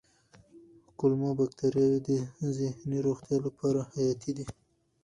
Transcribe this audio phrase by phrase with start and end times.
[0.99, 2.11] کولمو بکتریاوې د
[2.57, 4.45] ذهني روغتیا لپاره حیاتي دي.